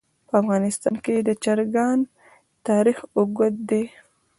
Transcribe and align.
په 0.27 0.33
افغانستان 0.41 0.95
کې 1.05 1.15
د 1.27 1.29
چرګان 1.43 1.99
تاریخ 2.67 2.97
اوږد 3.17 3.55
دی. 3.69 3.83